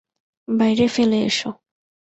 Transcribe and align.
বাইরে 0.47 0.85
ফেলে 0.95 1.17
এসো! 1.21 1.49